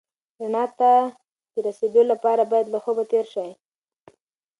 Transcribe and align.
رڼا 0.39 0.63
ته 0.79 0.91
د 1.53 1.55
رسېدو 1.67 2.01
لپاره 2.11 2.41
باید 2.51 2.67
له 2.73 2.79
خوبه 2.83 3.03
تېر 3.11 3.25
شې. 3.33 3.47